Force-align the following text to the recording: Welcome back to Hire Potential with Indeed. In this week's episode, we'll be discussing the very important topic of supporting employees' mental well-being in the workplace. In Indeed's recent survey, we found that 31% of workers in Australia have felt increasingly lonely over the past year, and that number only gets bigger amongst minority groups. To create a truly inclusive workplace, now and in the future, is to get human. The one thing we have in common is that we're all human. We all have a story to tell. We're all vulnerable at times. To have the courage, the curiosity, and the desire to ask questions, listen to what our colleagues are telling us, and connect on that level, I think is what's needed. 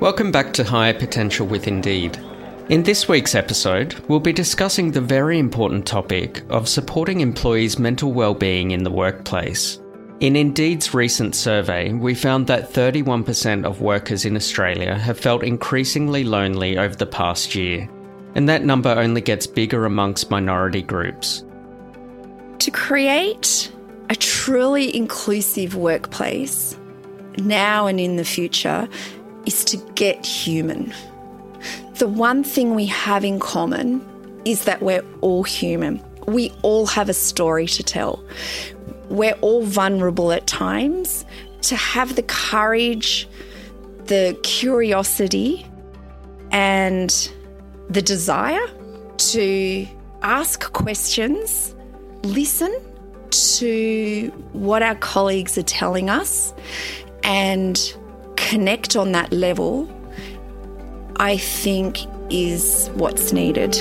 Welcome 0.00 0.30
back 0.30 0.52
to 0.52 0.62
Hire 0.62 0.94
Potential 0.94 1.44
with 1.44 1.66
Indeed. 1.66 2.20
In 2.68 2.84
this 2.84 3.08
week's 3.08 3.34
episode, 3.34 3.98
we'll 4.06 4.20
be 4.20 4.32
discussing 4.32 4.92
the 4.92 5.00
very 5.00 5.40
important 5.40 5.88
topic 5.88 6.44
of 6.50 6.68
supporting 6.68 7.20
employees' 7.20 7.80
mental 7.80 8.12
well-being 8.12 8.70
in 8.70 8.84
the 8.84 8.92
workplace. 8.92 9.80
In 10.20 10.36
Indeed's 10.36 10.94
recent 10.94 11.34
survey, 11.34 11.92
we 11.92 12.14
found 12.14 12.46
that 12.46 12.72
31% 12.72 13.64
of 13.64 13.80
workers 13.80 14.24
in 14.24 14.36
Australia 14.36 14.96
have 14.96 15.18
felt 15.18 15.42
increasingly 15.42 16.22
lonely 16.22 16.78
over 16.78 16.94
the 16.94 17.04
past 17.04 17.56
year, 17.56 17.90
and 18.36 18.48
that 18.48 18.64
number 18.64 18.90
only 18.90 19.20
gets 19.20 19.48
bigger 19.48 19.84
amongst 19.84 20.30
minority 20.30 20.80
groups. 20.80 21.44
To 22.60 22.70
create 22.70 23.72
a 24.10 24.14
truly 24.14 24.94
inclusive 24.94 25.74
workplace, 25.74 26.78
now 27.36 27.86
and 27.86 27.98
in 27.98 28.16
the 28.16 28.24
future, 28.24 28.88
is 29.48 29.64
to 29.64 29.78
get 29.94 30.24
human. 30.26 30.92
The 31.94 32.06
one 32.06 32.44
thing 32.44 32.74
we 32.74 32.84
have 32.84 33.24
in 33.24 33.40
common 33.40 34.06
is 34.44 34.64
that 34.64 34.82
we're 34.82 35.04
all 35.22 35.42
human. 35.42 36.04
We 36.26 36.52
all 36.60 36.84
have 36.84 37.08
a 37.08 37.14
story 37.14 37.66
to 37.68 37.82
tell. 37.82 38.22
We're 39.08 39.38
all 39.40 39.62
vulnerable 39.62 40.32
at 40.32 40.46
times. 40.46 41.24
To 41.62 41.76
have 41.76 42.14
the 42.14 42.24
courage, 42.24 43.26
the 44.04 44.38
curiosity, 44.42 45.66
and 46.52 47.10
the 47.88 48.02
desire 48.02 48.66
to 49.16 49.86
ask 50.20 50.70
questions, 50.74 51.74
listen 52.22 52.72
to 53.30 54.30
what 54.52 54.82
our 54.82 54.94
colleagues 54.96 55.56
are 55.56 55.62
telling 55.62 56.10
us, 56.10 56.52
and 57.24 57.96
connect 58.48 58.96
on 58.96 59.12
that 59.12 59.30
level, 59.30 59.86
I 61.16 61.36
think 61.36 61.98
is 62.30 62.90
what's 62.94 63.30
needed. 63.30 63.74